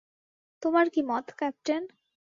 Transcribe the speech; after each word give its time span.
তোমার 0.63 0.85
কী 0.89 1.01
মত, 1.01 1.25
ক্যাপ্টেন? 1.37 1.83